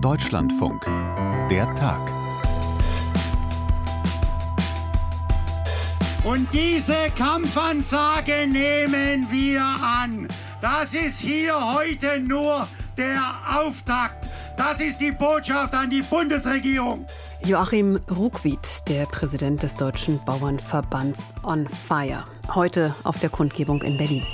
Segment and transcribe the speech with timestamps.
[0.00, 0.84] Deutschlandfunk.
[1.50, 2.12] Der Tag.
[6.24, 10.28] Und diese Kampfansage nehmen wir an.
[10.60, 13.20] Das ist hier heute nur der
[13.56, 14.26] Auftakt.
[14.56, 17.06] Das ist die Botschaft an die Bundesregierung.
[17.44, 22.24] Joachim Ruckwied, der Präsident des Deutschen Bauernverbands On Fire,
[22.54, 24.24] heute auf der Kundgebung in Berlin.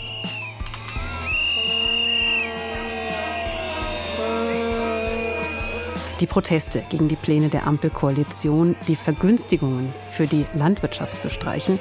[6.20, 11.80] Die Proteste gegen die Pläne der Ampelkoalition, die Vergünstigungen für die Landwirtschaft zu streichen,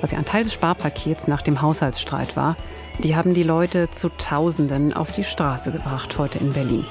[0.00, 2.56] was ja ein Teil des Sparpakets nach dem Haushaltsstreit war,
[2.98, 6.86] die haben die Leute zu Tausenden auf die Straße gebracht heute in Berlin.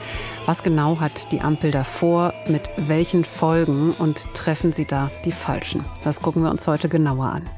[0.46, 5.86] Was genau hat die Ampel davor, mit welchen Folgen und treffen sie da die Falschen?
[6.04, 7.50] Das gucken wir uns heute genauer an.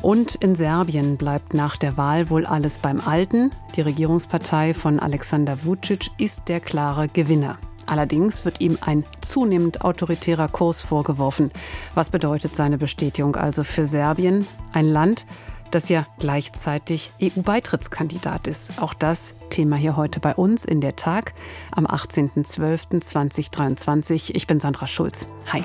[0.00, 3.50] Und in Serbien bleibt nach der Wahl wohl alles beim Alten.
[3.76, 7.58] Die Regierungspartei von Alexander Vucic ist der klare Gewinner.
[7.88, 11.50] Allerdings wird ihm ein zunehmend autoritärer Kurs vorgeworfen.
[11.94, 15.24] Was bedeutet seine Bestätigung also für Serbien, ein Land,
[15.70, 18.80] das ja gleichzeitig EU-Beitrittskandidat ist.
[18.80, 21.34] Auch das Thema hier heute bei uns in der Tag
[21.72, 24.30] am 18.12.2023.
[24.34, 25.26] Ich bin Sandra Schulz.
[25.52, 25.62] Hi.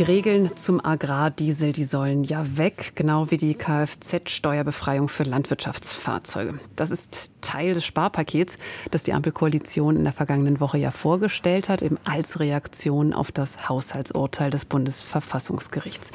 [0.00, 6.58] Die Regeln zum Agrardiesel, die sollen ja weg, genau wie die Kfz-Steuerbefreiung für Landwirtschaftsfahrzeuge.
[6.74, 8.58] Das ist Teil des Sparpakets,
[8.90, 13.68] das die Ampelkoalition in der vergangenen Woche ja vorgestellt hat, eben als Reaktion auf das
[13.68, 16.12] Haushaltsurteil des Bundesverfassungsgerichts.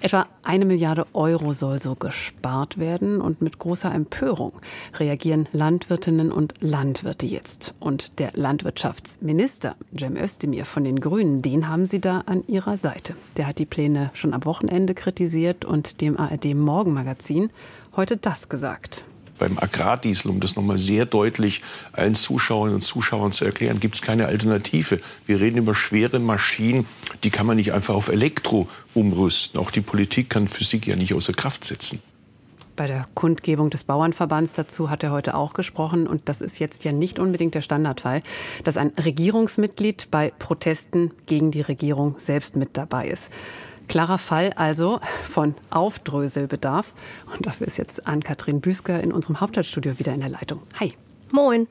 [0.00, 4.52] Etwa eine Milliarde Euro soll so gespart werden und mit großer Empörung
[4.98, 7.74] reagieren Landwirtinnen und Landwirte jetzt.
[7.78, 13.14] Und der Landwirtschaftsminister Cem Özdemir von den Grünen, den haben sie da an ihrer Seite.
[13.36, 17.50] Der hat die Pläne schon am Wochenende kritisiert und dem ARD Morgenmagazin
[17.96, 19.04] heute das gesagt.
[19.42, 24.00] Beim Agrardiesel, um das nochmal sehr deutlich allen Zuschauerinnen und Zuschauern zu erklären, gibt es
[24.00, 25.00] keine Alternative.
[25.26, 26.86] Wir reden über schwere Maschinen,
[27.24, 29.58] die kann man nicht einfach auf Elektro umrüsten.
[29.58, 32.00] Auch die Politik kann Physik ja nicht außer Kraft setzen.
[32.76, 36.06] Bei der Kundgebung des Bauernverbands dazu hat er heute auch gesprochen.
[36.06, 38.22] Und das ist jetzt ja nicht unbedingt der Standardfall,
[38.62, 43.32] dass ein Regierungsmitglied bei Protesten gegen die Regierung selbst mit dabei ist.
[43.88, 46.94] Klarer Fall also von Aufdröselbedarf.
[47.34, 50.62] Und dafür ist jetzt Ann-Kathrin Büsker in unserem Hauptstadtstudio wieder in der Leitung.
[50.80, 50.94] Hi.
[51.30, 51.68] Moin.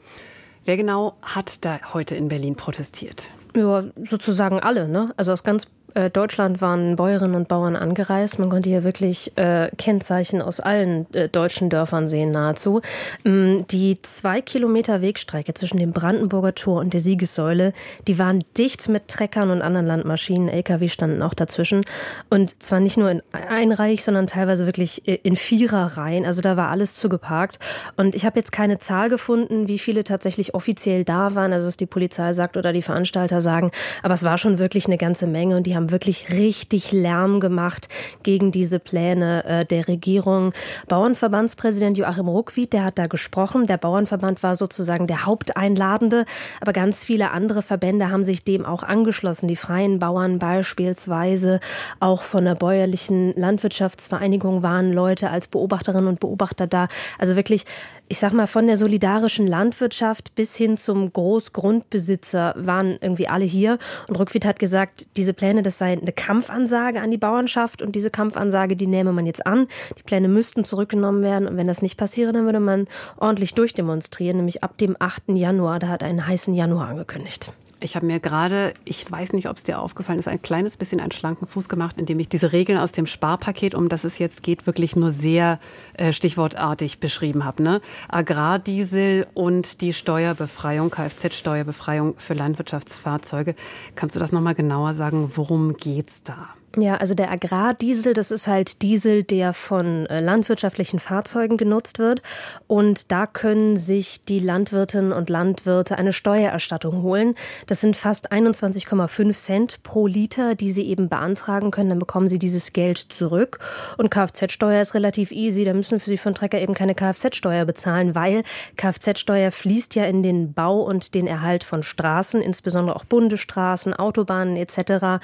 [0.65, 3.31] Wer genau hat da heute in Berlin protestiert?
[3.55, 5.13] Ja, sozusagen alle, ne?
[5.17, 5.67] Also aus ganz
[6.13, 8.39] Deutschland waren Bäuerinnen und Bauern angereist.
[8.39, 12.81] Man konnte hier wirklich äh, Kennzeichen aus allen äh, deutschen Dörfern sehen, nahezu.
[13.25, 17.73] Ähm, die zwei Kilometer Wegstrecke zwischen dem Brandenburger Tor und der Siegessäule,
[18.07, 20.49] die waren dicht mit Treckern und anderen Landmaschinen.
[20.49, 21.83] LKW standen auch dazwischen.
[22.29, 26.25] Und zwar nicht nur in einreich, sondern teilweise wirklich äh, in Viererreihen.
[26.25, 27.59] Also da war alles zugeparkt.
[27.97, 31.77] Und ich habe jetzt keine Zahl gefunden, wie viele tatsächlich offiziell da waren, also was
[31.77, 33.71] die Polizei sagt oder die Veranstalter sagen.
[34.03, 37.39] Aber es war schon wirklich eine ganze Menge und die haben haben wirklich richtig Lärm
[37.39, 37.89] gemacht
[38.21, 40.53] gegen diese Pläne äh, der Regierung.
[40.87, 43.65] Bauernverbandspräsident Joachim Ruckwied, der hat da gesprochen.
[43.65, 46.25] Der Bauernverband war sozusagen der Haupteinladende,
[46.59, 49.47] aber ganz viele andere Verbände haben sich dem auch angeschlossen.
[49.47, 51.59] Die freien Bauern beispielsweise,
[51.99, 56.89] auch von der bäuerlichen Landwirtschaftsvereinigung waren Leute als Beobachterinnen und Beobachter da.
[57.17, 57.65] Also wirklich
[58.11, 63.79] ich sag mal, von der solidarischen Landwirtschaft bis hin zum Großgrundbesitzer waren irgendwie alle hier.
[64.09, 68.09] Und Rückwied hat gesagt, diese Pläne, das sei eine Kampfansage an die Bauernschaft und diese
[68.09, 69.65] Kampfansage, die nehme man jetzt an.
[69.97, 74.35] Die Pläne müssten zurückgenommen werden und wenn das nicht passiere, dann würde man ordentlich durchdemonstrieren,
[74.35, 75.29] nämlich ab dem 8.
[75.29, 75.79] Januar.
[75.79, 77.53] Da hat einen heißen Januar angekündigt.
[77.83, 80.99] Ich habe mir gerade, ich weiß nicht, ob es dir aufgefallen ist, ein kleines bisschen
[80.99, 84.43] einen schlanken Fuß gemacht, indem ich diese Regeln aus dem Sparpaket, um das es jetzt
[84.43, 85.59] geht, wirklich nur sehr
[85.95, 87.63] äh, stichwortartig beschrieben habe.
[87.63, 87.81] Ne?
[88.07, 93.55] Agrardiesel und die Steuerbefreiung, Kfz-Steuerbefreiung für Landwirtschaftsfahrzeuge.
[93.95, 95.31] Kannst du das nochmal genauer sagen?
[95.35, 96.49] Worum geht's da?
[96.77, 102.21] Ja, also der Agrardiesel, das ist halt Diesel, der von äh, landwirtschaftlichen Fahrzeugen genutzt wird.
[102.67, 107.35] Und da können sich die Landwirtinnen und Landwirte eine Steuererstattung holen.
[107.67, 111.89] Das sind fast 21,5 Cent pro Liter, die sie eben beantragen können.
[111.89, 113.59] Dann bekommen sie dieses Geld zurück.
[113.97, 115.65] Und Kfz-Steuer ist relativ easy.
[115.65, 118.43] Da müssen sie einen Trecker eben keine Kfz-Steuer bezahlen, weil
[118.77, 124.55] Kfz-Steuer fließt ja in den Bau und den Erhalt von Straßen, insbesondere auch Bundesstraßen, Autobahnen
[124.55, 125.21] etc.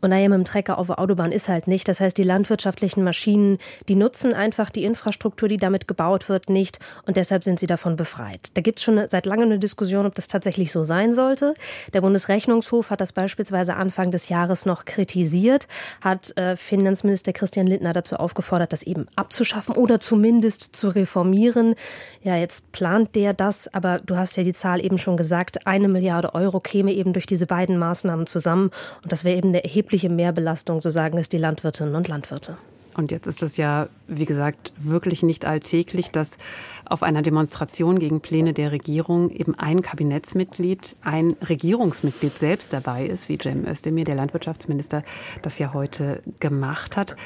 [0.00, 1.88] Und da ihr mit dem Trecker auf auf der Autobahn ist halt nicht.
[1.88, 6.78] Das heißt, die landwirtschaftlichen Maschinen, die nutzen einfach die Infrastruktur, die damit gebaut wird, nicht
[7.06, 8.50] und deshalb sind sie davon befreit.
[8.54, 11.54] Da gibt es schon seit langem eine Diskussion, ob das tatsächlich so sein sollte.
[11.92, 15.66] Der Bundesrechnungshof hat das beispielsweise Anfang des Jahres noch kritisiert,
[16.00, 21.74] hat äh, Finanzminister Christian Lindner dazu aufgefordert, das eben abzuschaffen oder zumindest zu reformieren.
[22.22, 25.88] Ja, jetzt plant der das, aber du hast ja die Zahl eben schon gesagt, eine
[25.88, 28.70] Milliarde Euro käme eben durch diese beiden Maßnahmen zusammen.
[29.02, 32.56] Und das wäre eben eine erhebliche Mehrbelastung, so sagen es die Landwirtinnen und Landwirte.
[32.96, 36.38] Und jetzt ist es ja, wie gesagt, wirklich nicht alltäglich, dass
[36.86, 43.28] auf einer Demonstration gegen Pläne der Regierung eben ein Kabinettsmitglied, ein Regierungsmitglied selbst dabei ist,
[43.28, 45.02] wie Cem Özdemir, der Landwirtschaftsminister,
[45.42, 47.16] das ja heute gemacht hat.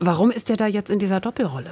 [0.00, 1.70] Warum ist er da jetzt in dieser Doppelrolle?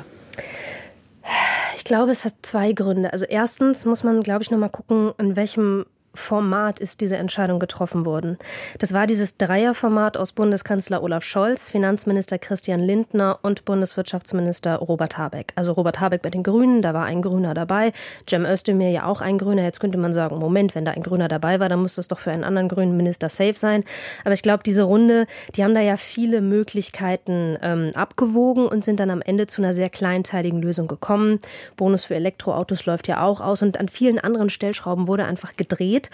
[1.76, 3.12] Ich glaube, es hat zwei Gründe.
[3.12, 7.58] Also erstens muss man, glaube ich, noch mal gucken, in welchem Format ist diese Entscheidung
[7.58, 8.36] getroffen worden.
[8.78, 15.52] Das war dieses Dreierformat aus Bundeskanzler Olaf Scholz, Finanzminister Christian Lindner und Bundeswirtschaftsminister Robert Habeck.
[15.54, 17.92] Also Robert Habeck bei den Grünen, da war ein Grüner dabei,
[18.28, 19.62] Cem Özdemir ja auch ein Grüner.
[19.62, 22.18] Jetzt könnte man sagen, Moment, wenn da ein Grüner dabei war, dann muss das doch
[22.18, 23.82] für einen anderen grünen Minister safe sein.
[24.24, 25.26] Aber ich glaube, diese Runde,
[25.56, 29.72] die haben da ja viele Möglichkeiten ähm, abgewogen und sind dann am Ende zu einer
[29.72, 31.40] sehr kleinteiligen Lösung gekommen.
[31.76, 36.01] Bonus für Elektroautos läuft ja auch aus und an vielen anderen Stellschrauben wurde einfach gedreht
[36.02, 36.10] geht.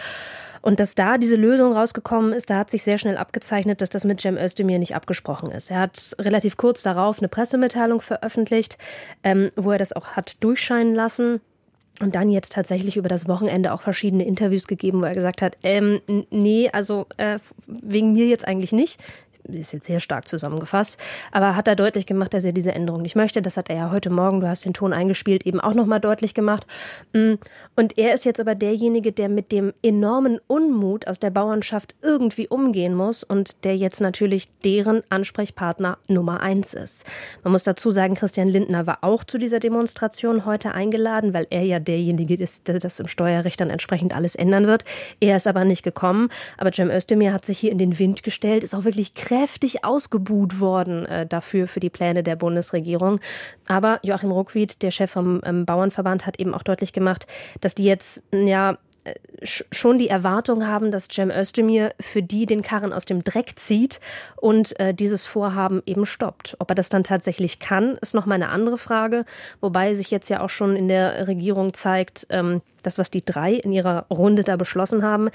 [0.60, 4.04] Und dass da diese Lösung rausgekommen ist, da hat sich sehr schnell abgezeichnet, dass das
[4.04, 5.70] mit Cem Özdemir nicht abgesprochen ist.
[5.70, 8.76] Er hat relativ kurz darauf eine Pressemitteilung veröffentlicht,
[9.22, 11.40] ähm, wo er das auch hat durchscheinen lassen.
[12.00, 15.56] Und dann jetzt tatsächlich über das Wochenende auch verschiedene Interviews gegeben, wo er gesagt hat,
[15.62, 16.00] ähm,
[16.30, 19.00] nee, also äh, wegen mir jetzt eigentlich nicht
[19.48, 20.98] ist jetzt sehr stark zusammengefasst,
[21.32, 23.42] aber hat da deutlich gemacht, dass er diese Änderung nicht möchte.
[23.42, 26.34] Das hat er ja heute Morgen, du hast den Ton eingespielt, eben auch nochmal deutlich
[26.34, 26.66] gemacht.
[27.12, 27.34] Mm,
[27.76, 32.48] und er ist jetzt aber derjenige, der mit dem enormen Unmut aus der Bauernschaft irgendwie
[32.48, 37.06] umgehen muss und der jetzt natürlich deren Ansprechpartner Nummer eins ist.
[37.42, 41.62] Man muss dazu sagen, Christian Lindner war auch zu dieser Demonstration heute eingeladen, weil er
[41.62, 44.84] ja derjenige ist, der das im Steuerrecht dann entsprechend alles ändern wird.
[45.20, 46.28] Er ist aber nicht gekommen.
[46.58, 49.84] Aber Cem Özdemir hat sich hier in den Wind gestellt, ist auch wirklich kräftig kräftig
[49.84, 53.20] ausgebuht worden äh, dafür, für die Pläne der Bundesregierung.
[53.68, 57.26] Aber Joachim Ruckwied, der Chef vom ähm, Bauernverband, hat eben auch deutlich gemacht,
[57.60, 62.62] dass die jetzt, ja, äh, schon die Erwartung haben, dass Cem Özdemir für die den
[62.62, 64.00] Karren aus dem Dreck zieht
[64.36, 66.56] und äh, dieses Vorhaben eben stoppt.
[66.58, 69.24] Ob er das dann tatsächlich kann, ist noch mal eine andere Frage.
[69.60, 73.54] Wobei sich jetzt ja auch schon in der Regierung zeigt, ähm, das, was die drei
[73.54, 75.30] in ihrer Runde da beschlossen haben,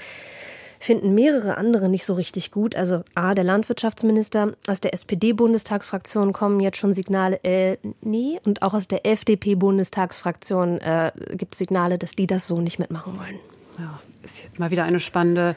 [0.84, 2.76] finden mehrere andere nicht so richtig gut.
[2.76, 8.74] Also A, der Landwirtschaftsminister, aus der SPD-Bundestagsfraktion kommen jetzt schon Signale, äh, nee, und auch
[8.74, 13.40] aus der FDP-Bundestagsfraktion äh, gibt es Signale, dass die das so nicht mitmachen wollen.
[13.78, 15.56] Ja, ist mal wieder eine spannende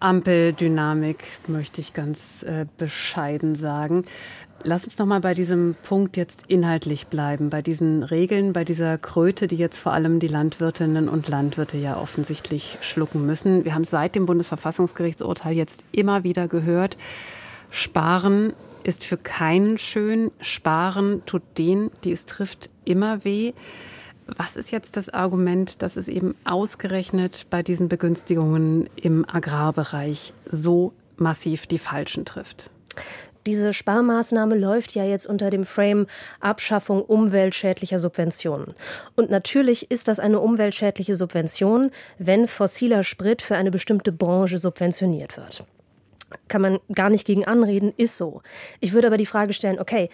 [0.00, 4.04] Ampeldynamik, möchte ich ganz äh, bescheiden sagen.
[4.68, 8.98] Lass uns noch mal bei diesem Punkt jetzt inhaltlich bleiben, bei diesen Regeln, bei dieser
[8.98, 13.64] Kröte, die jetzt vor allem die Landwirtinnen und Landwirte ja offensichtlich schlucken müssen.
[13.64, 16.96] Wir haben seit dem Bundesverfassungsgerichtsurteil jetzt immer wieder gehört,
[17.70, 23.52] Sparen ist für keinen schön, Sparen tut denen, die es trifft, immer weh.
[24.36, 30.92] Was ist jetzt das Argument, dass es eben ausgerechnet bei diesen Begünstigungen im Agrarbereich so
[31.18, 32.72] massiv die Falschen trifft?
[33.46, 36.06] Diese Sparmaßnahme läuft ja jetzt unter dem Frame
[36.40, 38.74] Abschaffung umweltschädlicher Subventionen.
[39.14, 45.36] Und natürlich ist das eine umweltschädliche Subvention, wenn fossiler Sprit für eine bestimmte Branche subventioniert
[45.36, 45.64] wird.
[46.48, 48.42] Kann man gar nicht gegen anreden, ist so.
[48.80, 50.10] Ich würde aber die Frage stellen, okay,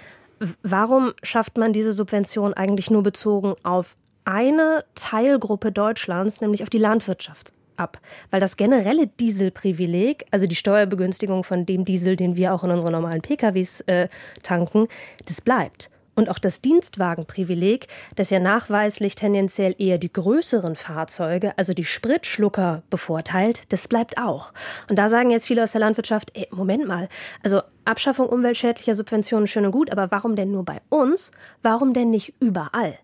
[0.63, 6.79] warum schafft man diese Subvention eigentlich nur bezogen auf eine Teilgruppe Deutschlands, nämlich auf die
[6.79, 7.55] Landwirtschaft?
[7.77, 12.71] Ab, weil das generelle Dieselprivileg, also die Steuerbegünstigung von dem Diesel, den wir auch in
[12.71, 14.09] unseren normalen PKWs äh,
[14.43, 14.89] tanken,
[15.27, 15.91] das bleibt.
[16.15, 17.87] Und auch das Dienstwagenprivileg,
[18.17, 24.53] das ja nachweislich tendenziell eher die größeren Fahrzeuge, also die Spritschlucker bevorteilt, das bleibt auch.
[24.91, 27.09] Und da sagen jetzt viele aus der Landwirtschaft, ey, Moment mal,
[27.43, 31.33] also Abschaffung umweltschädlicher Subventionen schön und gut, aber warum denn nur bei uns?
[31.63, 32.99] Warum denn nicht überall?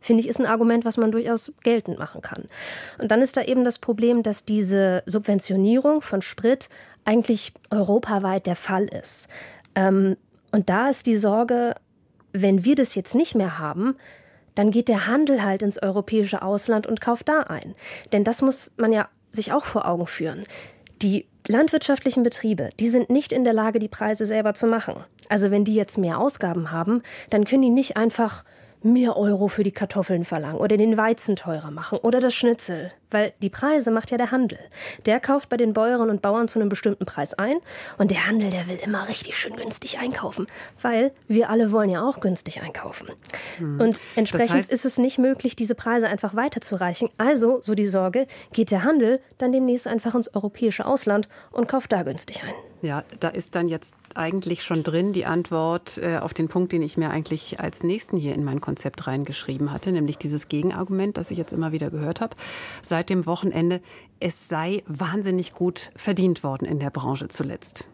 [0.00, 2.44] Finde ich, ist ein Argument, was man durchaus geltend machen kann.
[2.98, 6.68] Und dann ist da eben das Problem, dass diese Subventionierung von Sprit
[7.04, 9.28] eigentlich europaweit der Fall ist.
[9.74, 10.16] Ähm,
[10.52, 11.74] und da ist die Sorge,
[12.32, 13.96] wenn wir das jetzt nicht mehr haben,
[14.54, 17.74] dann geht der Handel halt ins europäische Ausland und kauft da ein.
[18.12, 20.44] Denn das muss man ja sich auch vor Augen führen.
[21.02, 24.96] Die landwirtschaftlichen Betriebe, die sind nicht in der Lage, die Preise selber zu machen.
[25.28, 28.44] Also wenn die jetzt mehr Ausgaben haben, dann können die nicht einfach
[28.84, 32.92] mehr Euro für die Kartoffeln verlangen oder den Weizen teurer machen oder das Schnitzel.
[33.10, 34.58] Weil die Preise macht ja der Handel.
[35.06, 37.56] Der kauft bei den Bäuerinnen und Bauern zu einem bestimmten Preis ein
[37.98, 40.46] und der Handel, der will immer richtig schön günstig einkaufen,
[40.80, 43.08] weil wir alle wollen ja auch günstig einkaufen.
[43.58, 43.80] Hm.
[43.80, 47.08] Und entsprechend das heißt, ist es nicht möglich, diese Preise einfach weiterzureichen.
[47.18, 51.92] Also, so die Sorge, geht der Handel dann demnächst einfach ins europäische Ausland und kauft
[51.92, 52.54] da günstig ein.
[52.82, 56.80] Ja, da ist dann jetzt eigentlich schon drin die Antwort äh, auf den Punkt, den
[56.80, 61.30] ich mir eigentlich als nächsten hier in mein Konzept reingeschrieben hatte, nämlich dieses Gegenargument, das
[61.30, 62.34] ich jetzt immer wieder gehört habe,
[63.00, 63.80] seit dem Wochenende,
[64.18, 67.86] es sei wahnsinnig gut verdient worden in der Branche zuletzt.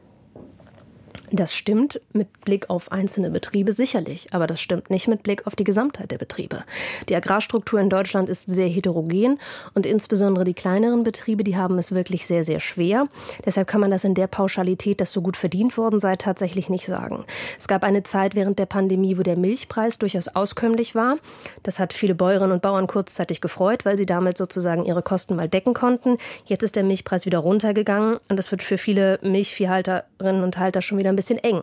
[1.32, 5.56] Das stimmt mit Blick auf einzelne Betriebe sicherlich, aber das stimmt nicht mit Blick auf
[5.56, 6.64] die Gesamtheit der Betriebe.
[7.08, 9.38] Die Agrarstruktur in Deutschland ist sehr heterogen
[9.74, 13.08] und insbesondere die kleineren Betriebe, die haben es wirklich sehr, sehr schwer.
[13.44, 16.86] Deshalb kann man das in der Pauschalität, dass so gut verdient worden sei, tatsächlich nicht
[16.86, 17.24] sagen.
[17.58, 21.16] Es gab eine Zeit während der Pandemie, wo der Milchpreis durchaus auskömmlich war.
[21.62, 25.48] Das hat viele Bäuerinnen und Bauern kurzzeitig gefreut, weil sie damit sozusagen ihre Kosten mal
[25.48, 26.18] decken konnten.
[26.44, 30.98] Jetzt ist der Milchpreis wieder runtergegangen und das wird für viele Milchviehhalterinnen und Halter schon
[30.98, 31.62] wieder ein bisschen eng.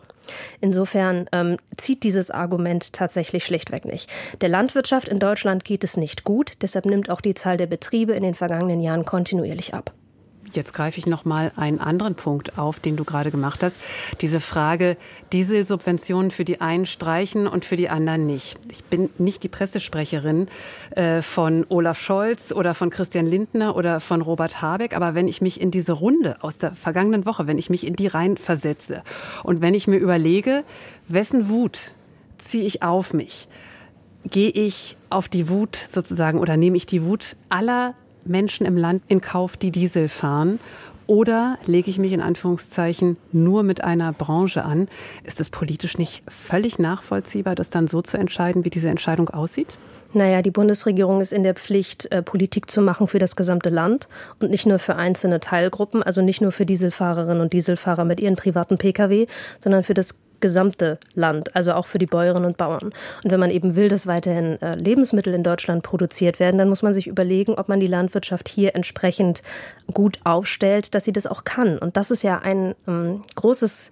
[0.60, 4.10] Insofern ähm, zieht dieses Argument tatsächlich schlichtweg nicht.
[4.40, 8.12] Der Landwirtschaft in Deutschland geht es nicht gut, deshalb nimmt auch die Zahl der Betriebe
[8.12, 9.92] in den vergangenen Jahren kontinuierlich ab.
[10.56, 13.76] Jetzt greife ich noch mal einen anderen Punkt auf, den du gerade gemacht hast.
[14.20, 14.96] Diese Frage,
[15.32, 18.58] Dieselsubventionen für die einen streichen und für die anderen nicht.
[18.70, 20.48] Ich bin nicht die Pressesprecherin
[20.90, 25.40] äh, von Olaf Scholz oder von Christian Lindner oder von Robert Habeck, aber wenn ich
[25.40, 29.02] mich in diese Runde aus der vergangenen Woche, wenn ich mich in die rein versetze
[29.42, 30.64] und wenn ich mir überlege,
[31.08, 31.92] wessen Wut
[32.38, 33.48] ziehe ich auf mich,
[34.30, 37.94] gehe ich auf die Wut sozusagen oder nehme ich die Wut aller
[38.26, 40.60] Menschen im Land in Kauf, die Diesel fahren?
[41.06, 44.88] Oder lege ich mich in Anführungszeichen nur mit einer Branche an?
[45.22, 49.76] Ist es politisch nicht völlig nachvollziehbar, das dann so zu entscheiden, wie diese Entscheidung aussieht?
[50.14, 54.08] Naja, die Bundesregierung ist in der Pflicht, äh, Politik zu machen für das gesamte Land
[54.38, 58.36] und nicht nur für einzelne Teilgruppen, also nicht nur für Dieselfahrerinnen und Dieselfahrer mit ihren
[58.36, 59.26] privaten Pkw,
[59.58, 62.92] sondern für das gesamte Land, also auch für die Bäuerinnen und Bauern.
[63.22, 66.82] Und wenn man eben will, dass weiterhin äh, Lebensmittel in Deutschland produziert werden, dann muss
[66.82, 69.42] man sich überlegen, ob man die Landwirtschaft hier entsprechend
[69.94, 71.78] gut aufstellt, dass sie das auch kann.
[71.78, 73.90] Und das ist ja ein ähm, großes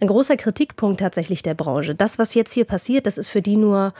[0.00, 1.94] ein großer Kritikpunkt tatsächlich der Branche.
[1.94, 3.92] Das, was jetzt hier passiert, das ist für die nur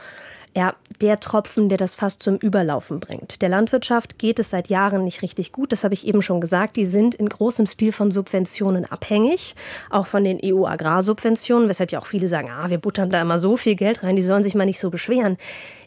[0.55, 3.41] ja, der Tropfen, der das fast zum Überlaufen bringt.
[3.41, 5.71] Der Landwirtschaft geht es seit Jahren nicht richtig gut.
[5.71, 6.75] Das habe ich eben schon gesagt.
[6.75, 9.55] Die sind in großem Stil von Subventionen abhängig,
[9.89, 13.57] auch von den EU-Agrarsubventionen, weshalb ja auch viele sagen, ah, wir buttern da immer so
[13.57, 15.37] viel Geld rein, die sollen sich mal nicht so beschweren.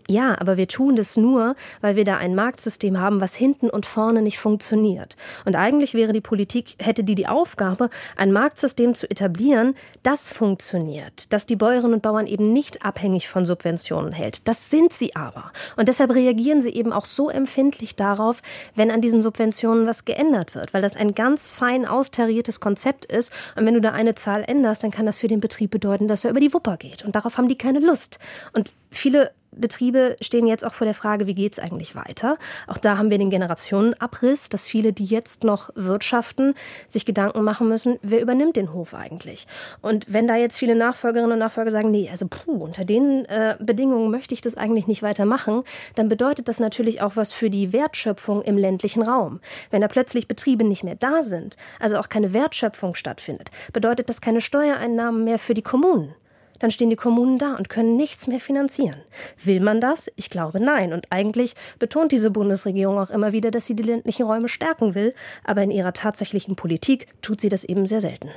[0.09, 3.87] Ja, aber wir tun das nur, weil wir da ein Marktsystem haben, was hinten und
[3.87, 5.17] vorne nicht funktioniert.
[5.45, 11.33] Und eigentlich wäre die Politik, hätte die die Aufgabe, ein Marktsystem zu etablieren, das funktioniert,
[11.33, 14.47] dass die Bäuerinnen und Bauern eben nicht abhängig von Subventionen hält.
[14.47, 15.51] Das sind sie aber.
[15.77, 18.43] Und deshalb reagieren sie eben auch so empfindlich darauf,
[18.77, 23.33] wenn an diesen Subventionen was geändert wird, weil das ein ganz fein austariertes Konzept ist.
[23.57, 26.25] Und wenn du da eine Zahl änderst, dann kann das für den Betrieb bedeuten, dass
[26.25, 27.05] er über die Wupper geht.
[27.05, 28.21] Und darauf haben die keine Lust.
[28.53, 32.37] Und viele Betriebe stehen jetzt auch vor der Frage, wie geht es eigentlich weiter?
[32.67, 36.55] Auch da haben wir den Generationenabriss, dass viele, die jetzt noch wirtschaften,
[36.89, 39.47] sich Gedanken machen müssen, wer übernimmt den Hof eigentlich?
[39.81, 43.57] Und wenn da jetzt viele Nachfolgerinnen und Nachfolger sagen, nee, also puh, unter den äh,
[43.59, 45.63] Bedingungen möchte ich das eigentlich nicht weitermachen,
[45.95, 49.41] dann bedeutet das natürlich auch was für die Wertschöpfung im ländlichen Raum.
[49.71, 54.21] Wenn da plötzlich Betriebe nicht mehr da sind, also auch keine Wertschöpfung stattfindet, bedeutet das
[54.21, 56.15] keine Steuereinnahmen mehr für die Kommunen
[56.59, 58.97] dann stehen die Kommunen da und können nichts mehr finanzieren.
[59.45, 60.11] Will man das?
[60.17, 60.93] Ich glaube nein.
[60.93, 65.15] Und eigentlich betont diese Bundesregierung auch immer wieder, dass sie die ländlichen Räume stärken will,
[65.45, 68.31] aber in ihrer tatsächlichen Politik tut sie das eben sehr selten.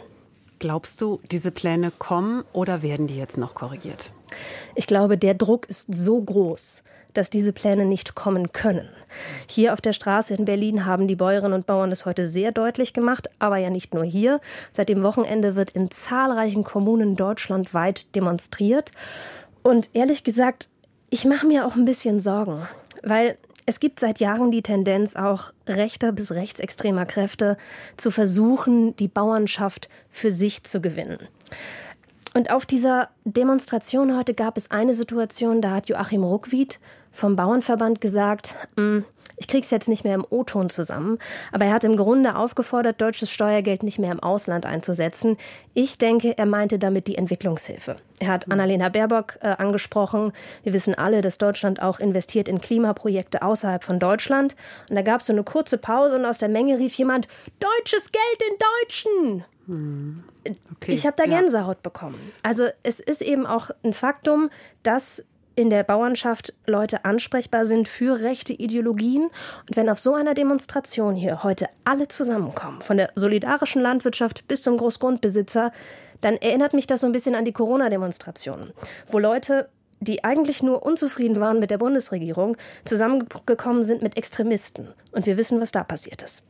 [0.59, 4.11] Glaubst du, diese Pläne kommen oder werden die jetzt noch korrigiert?
[4.75, 8.89] Ich glaube, der Druck ist so groß, dass diese Pläne nicht kommen können.
[9.47, 12.93] Hier auf der Straße in Berlin haben die Bäuerinnen und Bauern das heute sehr deutlich
[12.93, 14.41] gemacht, aber ja nicht nur hier.
[14.73, 18.91] Seit dem Wochenende wird in zahlreichen Kommunen deutschlandweit demonstriert.
[19.63, 20.67] Und ehrlich gesagt,
[21.09, 22.67] ich mache mir auch ein bisschen Sorgen,
[23.01, 23.37] weil
[23.69, 27.55] es gibt seit Jahren die Tendenz, auch rechter bis rechtsextremer Kräfte
[27.97, 31.19] zu versuchen, die Bauernschaft für sich zu gewinnen.
[32.39, 36.79] Und auf dieser Demonstration heute gab es eine Situation, da hat Joachim Ruckwied
[37.11, 38.99] vom Bauernverband gesagt, mm,
[39.35, 41.19] ich krieg's jetzt nicht mehr im O-Ton zusammen,
[41.51, 45.35] aber er hat im Grunde aufgefordert, deutsches Steuergeld nicht mehr im Ausland einzusetzen.
[45.73, 47.97] Ich denke, er meinte damit die Entwicklungshilfe.
[48.19, 50.31] Er hat Annalena Baerbock äh, angesprochen.
[50.63, 54.55] Wir wissen alle, dass Deutschland auch investiert in Klimaprojekte außerhalb von Deutschland.
[54.89, 57.27] Und da gab es so eine kurze Pause und aus der Menge rief jemand:
[57.59, 58.55] Deutsches Geld in
[58.87, 59.45] Deutschen!
[59.69, 60.23] Hm.
[60.75, 60.93] Okay.
[60.93, 61.81] Ich habe da Gänsehaut ja.
[61.83, 62.19] bekommen.
[62.41, 64.49] Also es ist eben auch ein Faktum,
[64.83, 65.23] dass
[65.55, 69.23] in der Bauernschaft Leute ansprechbar sind für rechte Ideologien.
[69.23, 74.61] Und wenn auf so einer Demonstration hier heute alle zusammenkommen, von der solidarischen Landwirtschaft bis
[74.61, 75.71] zum Großgrundbesitzer,
[76.21, 78.71] dann erinnert mich das so ein bisschen an die Corona-Demonstrationen,
[79.07, 79.69] wo Leute
[80.01, 84.87] die eigentlich nur unzufrieden waren mit der Bundesregierung, zusammengekommen sind mit Extremisten.
[85.11, 86.45] Und wir wissen, was da passiert ist.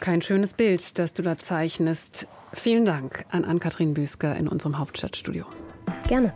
[0.00, 2.28] Kein schönes Bild, das du da zeichnest.
[2.52, 5.44] Vielen Dank an Ann-Kathrin Büsker in unserem Hauptstadtstudio.
[6.06, 6.32] Gerne.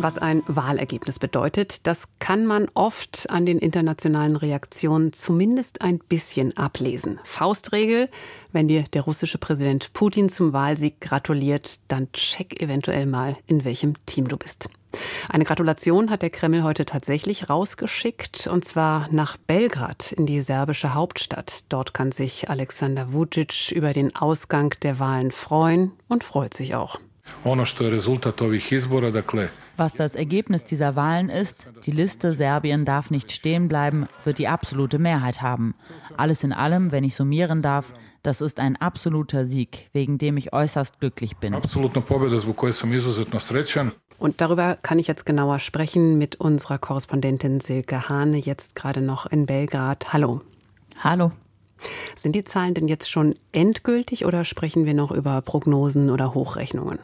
[0.00, 6.56] Was ein Wahlergebnis bedeutet, das kann man oft an den internationalen Reaktionen zumindest ein bisschen
[6.56, 7.18] ablesen.
[7.24, 8.08] Faustregel,
[8.52, 13.94] wenn dir der russische Präsident Putin zum Wahlsieg gratuliert, dann check eventuell mal, in welchem
[14.06, 14.68] Team du bist.
[15.28, 20.94] Eine Gratulation hat der Kreml heute tatsächlich rausgeschickt, und zwar nach Belgrad in die serbische
[20.94, 21.64] Hauptstadt.
[21.68, 26.98] Dort kann sich Alexander Vucic über den Ausgang der Wahlen freuen und freut sich auch.
[29.76, 34.48] Was das Ergebnis dieser Wahlen ist, die Liste Serbien darf nicht stehen bleiben, wird die
[34.48, 35.74] absolute Mehrheit haben.
[36.16, 37.92] Alles in allem, wenn ich summieren darf,
[38.22, 41.54] das ist ein absoluter Sieg, wegen dem ich äußerst glücklich bin.
[44.18, 49.26] Und darüber kann ich jetzt genauer sprechen mit unserer Korrespondentin Silke Hane, jetzt gerade noch
[49.26, 50.12] in Belgrad.
[50.12, 50.40] Hallo.
[51.02, 51.30] Hallo.
[52.16, 56.98] Sind die Zahlen denn jetzt schon endgültig oder sprechen wir noch über Prognosen oder Hochrechnungen?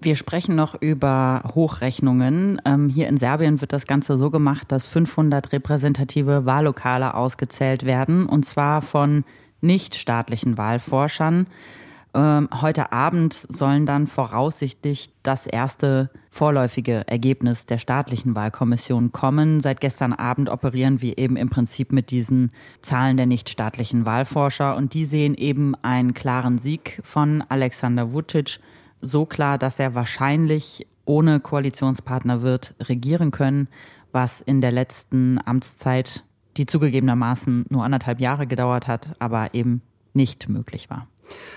[0.00, 2.60] Wir sprechen noch über Hochrechnungen.
[2.64, 8.26] Ähm, hier in Serbien wird das Ganze so gemacht, dass 500 repräsentative Wahllokale ausgezählt werden,
[8.26, 9.24] und zwar von
[9.60, 11.48] nichtstaatlichen Wahlforschern.
[12.14, 19.60] Ähm, heute Abend sollen dann voraussichtlich das erste vorläufige Ergebnis der staatlichen Wahlkommission kommen.
[19.60, 22.50] Seit gestern Abend operieren wir eben im Prinzip mit diesen
[22.80, 28.58] Zahlen der nichtstaatlichen Wahlforscher und die sehen eben einen klaren Sieg von Alexander Vucic
[29.00, 33.68] so klar, dass er wahrscheinlich ohne Koalitionspartner wird regieren können,
[34.12, 36.24] was in der letzten Amtszeit,
[36.56, 39.82] die zugegebenermaßen nur anderthalb Jahre gedauert hat, aber eben
[40.14, 41.06] nicht möglich war.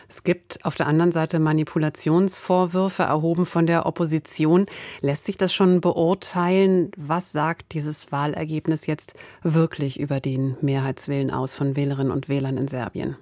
[0.09, 4.65] Es gibt auf der anderen Seite Manipulationsvorwürfe erhoben von der Opposition.
[5.01, 6.91] Lässt sich das schon beurteilen?
[6.97, 12.67] Was sagt dieses Wahlergebnis jetzt wirklich über den Mehrheitswillen aus von Wählerinnen und Wählern in
[12.67, 13.15] Serbien?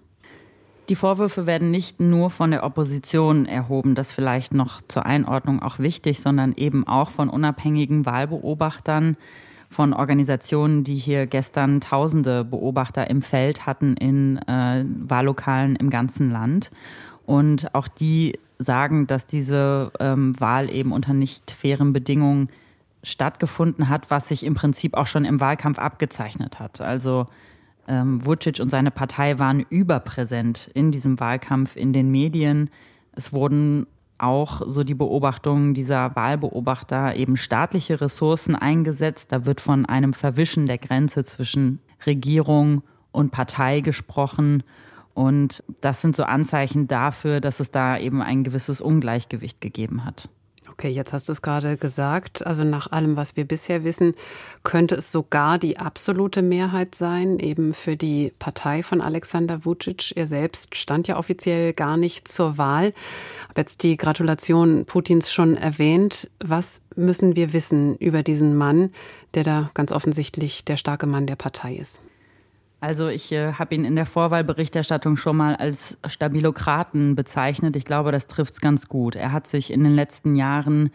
[0.89, 5.77] Die Vorwürfe werden nicht nur von der Opposition erhoben, das vielleicht noch zur Einordnung auch
[5.77, 9.15] wichtig, sondern eben auch von unabhängigen Wahlbeobachtern,
[9.69, 16.31] von Organisationen, die hier gestern tausende Beobachter im Feld hatten in äh, Wahllokalen im ganzen
[16.31, 16.71] Land.
[17.25, 22.49] Und auch die sagen, dass diese ähm, Wahl eben unter nicht fairen Bedingungen
[23.03, 26.81] stattgefunden hat, was sich im Prinzip auch schon im Wahlkampf abgezeichnet hat.
[26.81, 27.27] Also
[27.87, 32.69] ähm, Vucic und seine Partei waren überpräsent in diesem Wahlkampf in den Medien.
[33.13, 33.87] Es wurden
[34.19, 39.31] auch so die Beobachtungen dieser Wahlbeobachter eben staatliche Ressourcen eingesetzt.
[39.31, 44.63] Da wird von einem Verwischen der Grenze zwischen Regierung und Partei gesprochen.
[45.13, 50.29] Und das sind so Anzeichen dafür, dass es da eben ein gewisses Ungleichgewicht gegeben hat.
[50.79, 52.47] Okay, jetzt hast du es gerade gesagt.
[52.47, 54.15] Also nach allem, was wir bisher wissen,
[54.63, 60.13] könnte es sogar die absolute Mehrheit sein, eben für die Partei von Alexander Vucic.
[60.15, 62.93] Er selbst stand ja offiziell gar nicht zur Wahl.
[63.49, 66.29] Habe jetzt die Gratulation Putins schon erwähnt.
[66.39, 68.93] Was müssen wir wissen über diesen Mann,
[69.33, 71.99] der da ganz offensichtlich der starke Mann der Partei ist?
[72.81, 77.75] Also ich äh, habe ihn in der Vorwahlberichterstattung schon mal als Stabilokraten bezeichnet.
[77.75, 79.15] Ich glaube, das trifft es ganz gut.
[79.15, 80.91] Er hat sich in den letzten Jahren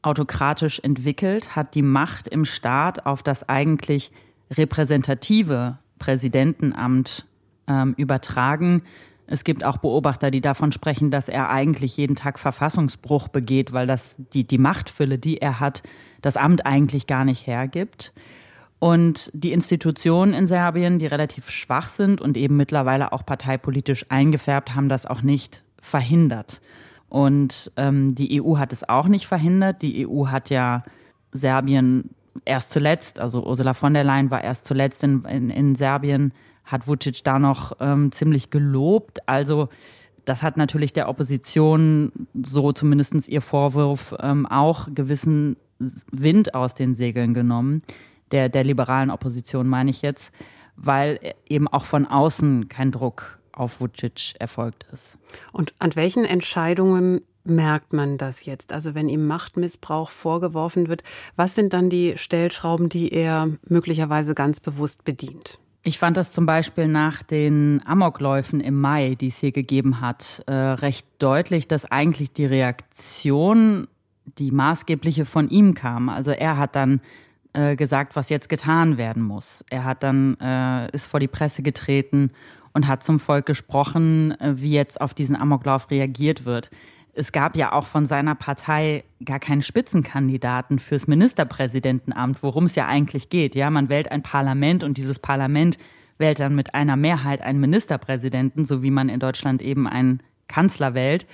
[0.00, 4.10] autokratisch entwickelt, hat die Macht im Staat auf das eigentlich
[4.50, 7.26] repräsentative Präsidentenamt
[7.68, 8.82] ähm, übertragen.
[9.26, 13.86] Es gibt auch Beobachter, die davon sprechen, dass er eigentlich jeden Tag Verfassungsbruch begeht, weil
[13.86, 15.82] das die, die Machtfülle, die er hat,
[16.22, 18.12] das Amt eigentlich gar nicht hergibt.
[18.82, 24.74] Und die Institutionen in Serbien, die relativ schwach sind und eben mittlerweile auch parteipolitisch eingefärbt,
[24.74, 26.60] haben das auch nicht verhindert.
[27.08, 29.82] Und ähm, die EU hat es auch nicht verhindert.
[29.82, 30.82] Die EU hat ja
[31.30, 32.10] Serbien
[32.44, 36.32] erst zuletzt, also Ursula von der Leyen war erst zuletzt in, in, in Serbien,
[36.64, 39.28] hat Vucic da noch ähm, ziemlich gelobt.
[39.28, 39.68] Also
[40.24, 46.96] das hat natürlich der Opposition, so zumindest ihr Vorwurf, ähm, auch gewissen Wind aus den
[46.96, 47.82] Segeln genommen
[48.32, 50.32] der, der liberalen Opposition meine ich jetzt,
[50.76, 55.18] weil eben auch von außen kein Druck auf Vucic erfolgt ist.
[55.52, 58.72] Und an welchen Entscheidungen merkt man das jetzt?
[58.72, 61.02] Also wenn ihm Machtmissbrauch vorgeworfen wird,
[61.36, 65.58] was sind dann die Stellschrauben, die er möglicherweise ganz bewusst bedient?
[65.84, 70.44] Ich fand das zum Beispiel nach den Amokläufen im Mai, die es hier gegeben hat,
[70.46, 73.88] äh, recht deutlich, dass eigentlich die Reaktion
[74.38, 76.08] die maßgebliche von ihm kam.
[76.08, 77.00] Also er hat dann
[77.52, 79.64] äh, gesagt, was jetzt getan werden muss.
[79.70, 82.30] Er hat dann äh, ist vor die Presse getreten
[82.72, 86.70] und hat zum Volk gesprochen, äh, wie jetzt auf diesen Amoklauf reagiert wird.
[87.14, 92.86] Es gab ja auch von seiner Partei gar keinen Spitzenkandidaten fürs Ministerpräsidentenamt, worum es ja
[92.86, 93.54] eigentlich geht.
[93.54, 95.76] Ja, man wählt ein Parlament und dieses Parlament
[96.16, 100.94] wählt dann mit einer Mehrheit einen Ministerpräsidenten, so wie man in Deutschland eben einen Kanzler
[100.94, 101.26] wählt.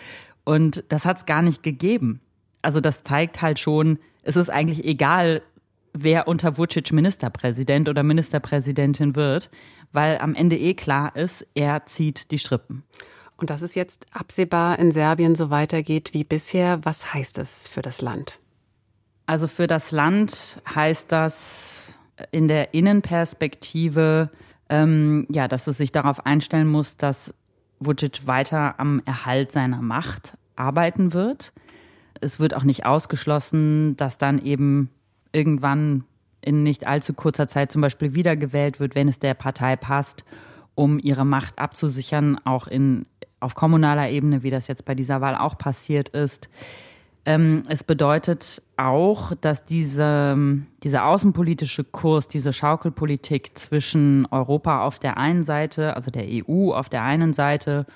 [0.43, 2.21] Und das hat es gar nicht gegeben.
[2.61, 5.43] Also das zeigt halt schon, es ist eigentlich egal,
[6.03, 9.51] wer unter Vucic Ministerpräsident oder Ministerpräsidentin wird,
[9.93, 12.85] weil am Ende eh klar ist, er zieht die Strippen.
[13.37, 17.83] Und dass es jetzt absehbar in Serbien so weitergeht wie bisher, was heißt es für
[17.83, 18.41] das Land?
[19.27, 21.99] Also für das Land heißt das
[22.33, 24.31] in der Innenperspektive,
[24.69, 27.33] ähm, ja, dass es sich darauf einstellen muss, dass
[27.79, 31.53] Vucic weiter am Erhalt seiner Macht arbeiten wird.
[32.21, 34.91] Es wird auch nicht ausgeschlossen, dass dann eben
[35.33, 36.05] irgendwann
[36.41, 40.25] in nicht allzu kurzer Zeit zum Beispiel wiedergewählt wird, wenn es der Partei passt,
[40.75, 43.07] um ihre Macht abzusichern, auch in
[43.41, 46.49] auf kommunaler Ebene, wie das jetzt bei dieser Wahl auch passiert ist.
[47.25, 50.37] Ähm, es bedeutet auch, dass diese,
[50.83, 56.89] dieser außenpolitische Kurs, diese Schaukelpolitik zwischen Europa auf der einen Seite, also der EU auf
[56.89, 57.87] der einen Seite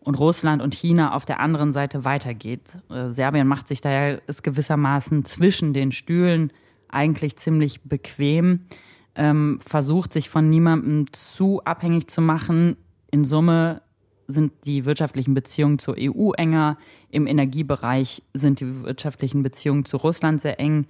[0.00, 2.76] und Russland und China auf der anderen Seite weitergeht.
[2.90, 6.52] Äh, Serbien macht sich daher ist gewissermaßen zwischen den Stühlen
[6.92, 8.66] eigentlich ziemlich bequem,
[9.14, 12.76] ähm, versucht sich von niemandem zu abhängig zu machen.
[13.10, 13.82] In Summe
[14.28, 16.78] sind die wirtschaftlichen Beziehungen zur EU enger.
[17.10, 20.86] Im Energiebereich sind die wirtschaftlichen Beziehungen zu Russland sehr eng.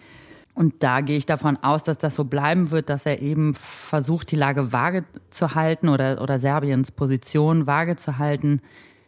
[0.54, 4.30] Und da gehe ich davon aus, dass das so bleiben wird, dass er eben versucht,
[4.30, 8.60] die Lage vage zu halten oder, oder Serbiens Position vage zu halten.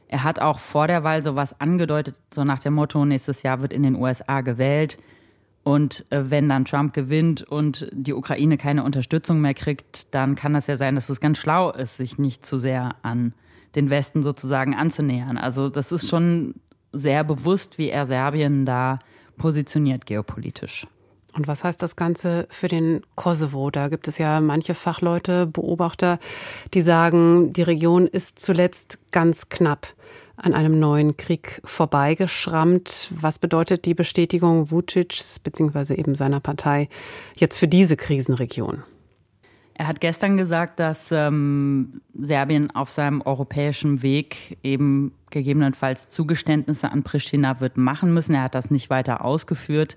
[0.09, 3.73] Er hat auch vor der Wahl sowas angedeutet, so nach dem Motto, nächstes Jahr wird
[3.73, 4.99] in den USA gewählt.
[5.65, 10.53] Und äh, wenn dann Trump gewinnt und die Ukraine keine Unterstützung mehr kriegt, dann kann
[10.53, 13.33] das ja sein, dass es ganz schlau ist, sich nicht zu sehr an
[13.75, 15.39] den Westen sozusagen anzunähern.
[15.39, 16.55] Also das ist schon
[16.93, 18.99] sehr bewusst, wie er Serbien da
[19.37, 20.87] positioniert geopolitisch.
[21.33, 23.71] Und was heißt das Ganze für den Kosovo?
[23.71, 26.21] Da gibt es ja manche Fachleute, Beobachter,
[26.75, 29.95] die sagen, die Region ist zuletzt ganz knapp
[30.37, 33.11] an einem neuen Krieg vorbeigeschrammt.
[33.19, 35.95] Was bedeutet die Bestätigung Vucic's bzw.
[35.95, 36.89] eben seiner Partei
[37.37, 38.83] jetzt für diese Krisenregion?
[39.77, 47.03] Er hat gestern gesagt, dass ähm, Serbien auf seinem europäischen Weg eben gegebenenfalls Zugeständnisse an
[47.03, 48.35] Pristina wird machen müssen.
[48.35, 49.97] Er hat das nicht weiter ausgeführt.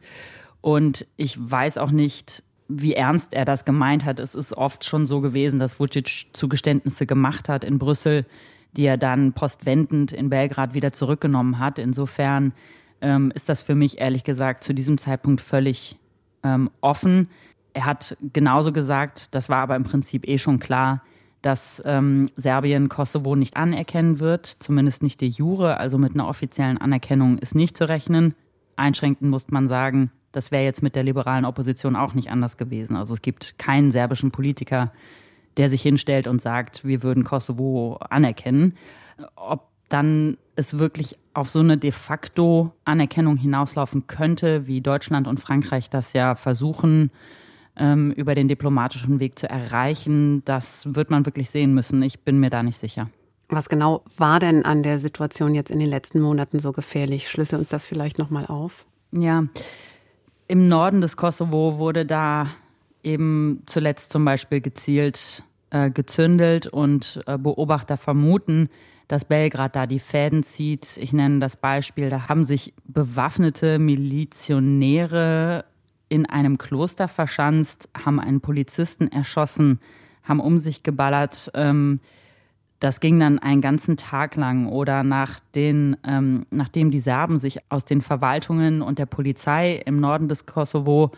[0.62, 4.20] Und ich weiß auch nicht, wie ernst er das gemeint hat.
[4.20, 8.26] Es ist oft schon so gewesen, dass Vucic Zugeständnisse gemacht hat in Brüssel,
[8.74, 11.80] die er dann postwendend in Belgrad wieder zurückgenommen hat.
[11.80, 12.54] Insofern
[13.02, 15.98] ähm, ist das für mich ehrlich gesagt zu diesem Zeitpunkt völlig
[16.44, 17.30] ähm, offen.
[17.74, 21.04] Er hat genauso gesagt, das war aber im Prinzip eh schon klar,
[21.42, 26.78] dass ähm, Serbien Kosovo nicht anerkennen wird, zumindest nicht de jure, also mit einer offiziellen
[26.78, 28.34] Anerkennung ist nicht zu rechnen.
[28.76, 32.96] Einschränkend muss man sagen, das wäre jetzt mit der liberalen Opposition auch nicht anders gewesen.
[32.96, 34.92] Also es gibt keinen serbischen Politiker,
[35.58, 38.78] der sich hinstellt und sagt, wir würden Kosovo anerkennen.
[39.36, 45.40] Ob dann es wirklich auf so eine de facto Anerkennung hinauslaufen könnte, wie Deutschland und
[45.40, 47.12] Frankreich das ja versuchen,
[47.76, 52.02] ähm, über den diplomatischen Weg zu erreichen, das wird man wirklich sehen müssen.
[52.02, 53.10] Ich bin mir da nicht sicher.
[53.50, 57.30] Was genau war denn an der Situation jetzt in den letzten Monaten so gefährlich?
[57.30, 58.86] Schlüssel uns das vielleicht nochmal auf.
[59.12, 59.46] Ja,
[60.48, 62.48] im Norden des Kosovo wurde da
[63.04, 68.70] eben zuletzt zum Beispiel gezielt äh, gezündelt und äh, Beobachter vermuten,
[69.08, 70.98] dass Belgrad da die Fäden zieht.
[70.98, 75.66] Ich nenne das Beispiel, da haben sich bewaffnete Milizionäre
[76.10, 79.80] in einem Kloster verschanzt, haben einen Polizisten erschossen,
[80.24, 81.52] haben um sich geballert.
[81.54, 82.00] Ähm,
[82.80, 84.68] das ging dann einen ganzen Tag lang.
[84.68, 90.00] Oder nach den, ähm, nachdem die Serben sich aus den Verwaltungen und der Polizei im
[90.00, 91.12] Norden des Kosovo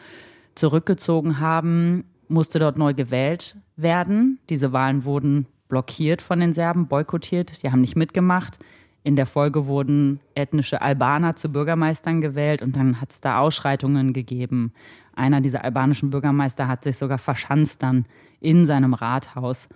[0.55, 4.39] zurückgezogen haben, musste dort neu gewählt werden.
[4.49, 7.63] Diese Wahlen wurden blockiert von den Serben, boykottiert.
[7.63, 8.59] Die haben nicht mitgemacht.
[9.03, 14.13] In der Folge wurden ethnische Albaner zu Bürgermeistern gewählt und dann hat es da Ausschreitungen
[14.13, 14.73] gegeben.
[15.15, 18.05] Einer dieser albanischen Bürgermeister hat sich sogar verschanzt dann
[18.39, 19.69] in seinem Rathaus.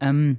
[0.00, 0.38] Ähm,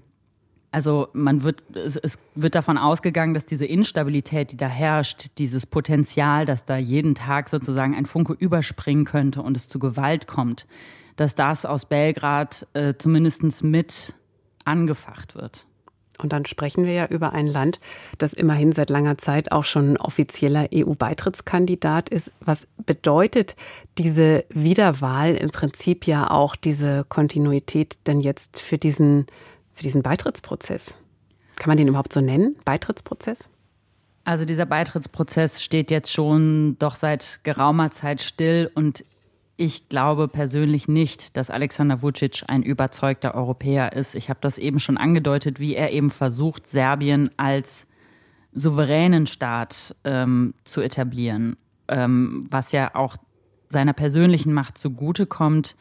[0.71, 5.65] also man wird, es, es, wird davon ausgegangen, dass diese Instabilität, die da herrscht, dieses
[5.65, 10.67] Potenzial, dass da jeden Tag sozusagen ein Funke überspringen könnte und es zu Gewalt kommt,
[11.15, 14.13] dass das aus Belgrad äh, zumindest mit
[14.65, 15.67] angefacht wird.
[16.17, 17.79] Und dann sprechen wir ja über ein Land,
[18.17, 22.31] das immerhin seit langer Zeit auch schon offizieller EU-Beitrittskandidat ist.
[22.39, 23.55] Was bedeutet
[23.97, 29.25] diese Wiederwahl im Prinzip ja auch diese Kontinuität denn jetzt für diesen,
[29.73, 30.97] für diesen Beitrittsprozess?
[31.57, 32.55] Kann man den überhaupt so nennen?
[32.63, 33.49] Beitrittsprozess?
[34.23, 39.05] Also dieser Beitrittsprozess steht jetzt schon doch seit geraumer Zeit still und
[39.57, 44.15] ich glaube persönlich nicht, dass Alexander Vucic ein überzeugter Europäer ist.
[44.15, 47.87] Ich habe das eben schon angedeutet, wie er eben versucht, Serbien als
[48.51, 53.17] souveränen Staat ähm, zu etablieren, ähm, was ja auch
[53.69, 55.75] seiner persönlichen Macht zugutekommt,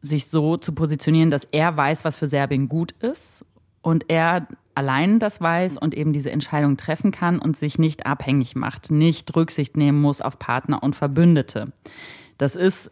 [0.00, 3.44] sich so zu positionieren, dass er weiß, was für Serbien gut ist
[3.82, 8.54] und er allein das weiß und eben diese Entscheidung treffen kann und sich nicht abhängig
[8.54, 11.72] macht, nicht Rücksicht nehmen muss auf Partner und Verbündete.
[12.38, 12.90] Das ist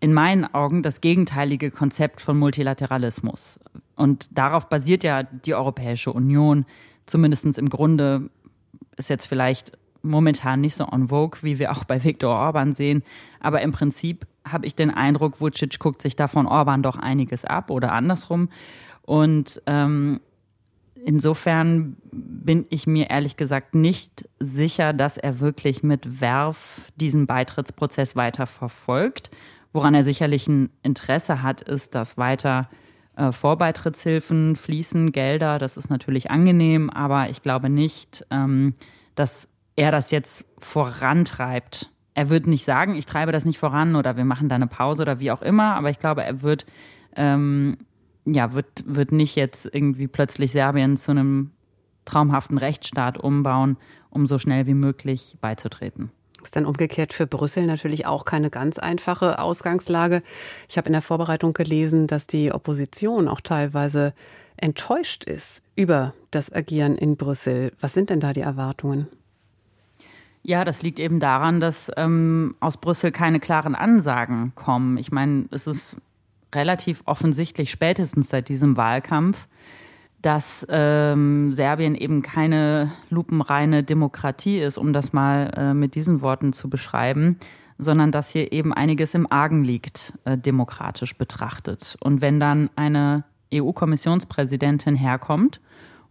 [0.00, 3.60] in meinen Augen das gegenteilige Konzept von Multilateralismus.
[3.96, 6.66] Und darauf basiert ja die Europäische Union,
[7.06, 8.30] zumindest im Grunde
[8.96, 9.72] ist jetzt vielleicht
[10.02, 13.02] momentan nicht so en vogue, wie wir auch bei Viktor Orban sehen.
[13.40, 17.44] Aber im Prinzip habe ich den Eindruck, Vucic guckt sich da von Orban doch einiges
[17.44, 18.48] ab oder andersrum.
[19.02, 20.20] Und ähm,
[21.06, 28.16] insofern bin ich mir ehrlich gesagt nicht sicher, dass er wirklich mit Werf diesen Beitrittsprozess
[28.16, 29.30] weiter verfolgt.
[29.72, 32.68] Woran er sicherlich ein Interesse hat, ist, dass weiter
[33.14, 35.58] äh, Vorbeitrittshilfen fließen, Gelder.
[35.60, 38.74] Das ist natürlich angenehm, aber ich glaube nicht, ähm,
[39.14, 41.88] dass er das jetzt vorantreibt.
[42.14, 45.02] Er wird nicht sagen, ich treibe das nicht voran oder wir machen da eine Pause
[45.02, 46.66] oder wie auch immer, aber ich glaube, er wird
[47.14, 47.76] ähm,
[48.26, 51.52] ja, wird, wird nicht jetzt irgendwie plötzlich Serbien zu einem
[52.04, 53.76] traumhaften Rechtsstaat umbauen,
[54.10, 56.10] um so schnell wie möglich beizutreten.
[56.42, 60.22] Ist dann umgekehrt für Brüssel natürlich auch keine ganz einfache Ausgangslage.
[60.68, 64.14] Ich habe in der Vorbereitung gelesen, dass die Opposition auch teilweise
[64.56, 67.72] enttäuscht ist über das Agieren in Brüssel.
[67.80, 69.08] Was sind denn da die Erwartungen?
[70.42, 74.96] Ja, das liegt eben daran, dass ähm, aus Brüssel keine klaren Ansagen kommen.
[74.96, 75.96] Ich meine, es ist
[76.54, 79.48] relativ offensichtlich spätestens seit diesem Wahlkampf,
[80.22, 86.52] dass ähm, Serbien eben keine lupenreine Demokratie ist, um das mal äh, mit diesen Worten
[86.52, 87.38] zu beschreiben,
[87.78, 91.96] sondern dass hier eben einiges im Argen liegt, äh, demokratisch betrachtet.
[92.00, 95.60] Und wenn dann eine EU-Kommissionspräsidentin herkommt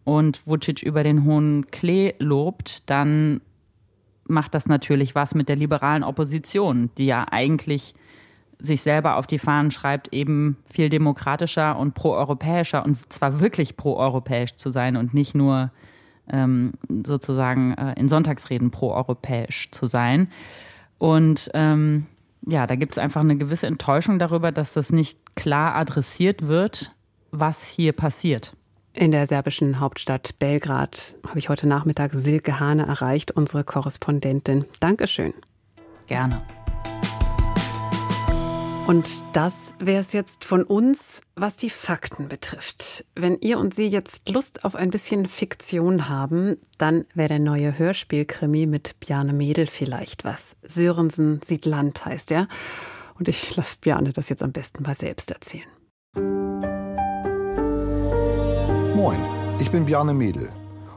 [0.04, 3.42] und Vucic über den hohen Klee lobt, dann
[4.28, 7.94] macht das natürlich was mit der liberalen Opposition, die ja eigentlich
[8.60, 14.56] sich selber auf die Fahnen schreibt, eben viel demokratischer und proeuropäischer und zwar wirklich proeuropäisch
[14.56, 15.72] zu sein und nicht nur
[16.32, 16.74] ähm,
[17.06, 20.30] sozusagen äh, in Sonntagsreden proeuropäisch zu sein.
[20.98, 22.08] Und ähm,
[22.48, 26.92] ja, da gibt es einfach eine gewisse Enttäuschung darüber, dass das nicht klar adressiert wird,
[27.32, 28.56] was hier passiert.
[28.94, 34.66] In der serbischen Hauptstadt Belgrad habe ich heute Nachmittag Silke Hane erreicht, unsere Korrespondentin.
[34.80, 35.34] Dankeschön.
[36.08, 36.44] Gerne.
[38.88, 43.04] Und das wäre es jetzt von uns, was die Fakten betrifft.
[43.16, 47.80] Wenn ihr und Sie jetzt Lust auf ein bisschen Fiktion haben, dann wäre der neue
[47.80, 50.58] Hörspielkrimi mit Bjarne Mädel vielleicht was.
[50.62, 52.48] Sörensen sieht Land heißt er.
[53.18, 55.66] Und ich lasse Bjarne das jetzt am besten mal selbst erzählen.
[58.96, 59.18] Moin,
[59.60, 60.52] ich bin Bjarne Mädel.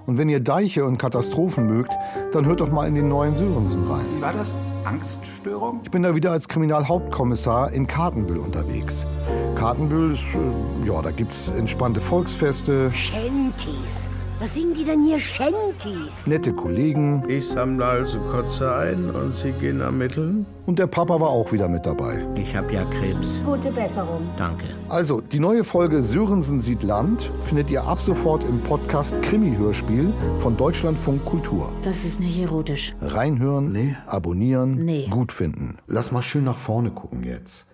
[0.08, 1.92] Und wenn ihr Deiche und Katastrophen mögt,
[2.32, 4.06] dann hört doch mal in den neuen Sörensen rein.
[4.16, 4.54] Wie war das?
[4.84, 5.80] Angststörung?
[5.84, 9.06] Ich bin da wieder als Kriminalhauptkommissar in Kartenbüll unterwegs.
[9.54, 12.90] Kartenbüll ist, äh, ja, da gibt's entspannte Volksfeste.
[12.90, 14.08] Shanties.
[14.40, 16.28] Was singen die denn hier Shanties?
[16.28, 17.24] Nette Kollegen.
[17.26, 20.46] Ich sammle also Kotze ein und Sie gehen ermitteln?
[20.64, 22.24] Und der Papa war auch wieder mit dabei.
[22.36, 23.40] Ich hab ja Krebs.
[23.44, 24.28] Gute Besserung.
[24.36, 24.66] Danke.
[24.88, 30.56] Also, die neue Folge Sörensen sieht Land findet ihr ab sofort im Podcast Krimi-Hörspiel von
[30.56, 31.72] Deutschlandfunk Kultur.
[31.82, 32.94] Das ist nicht erotisch.
[33.00, 33.96] Reinhören, nee.
[34.06, 35.08] abonnieren, nee.
[35.10, 35.78] gut finden.
[35.88, 37.66] Lass mal schön nach vorne gucken jetzt.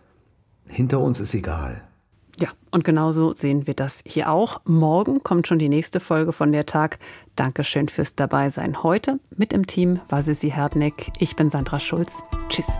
[0.66, 1.82] Hinter uns ist egal.
[2.40, 4.60] Ja, und genauso sehen wir das hier auch.
[4.64, 6.98] Morgen kommt schon die nächste Folge von der Tag.
[7.36, 9.20] Dankeschön fürs Dabeisein heute.
[9.36, 11.12] Mit im Team war Sissi Herdneck.
[11.18, 12.22] Ich bin Sandra Schulz.
[12.48, 12.78] Tschüss.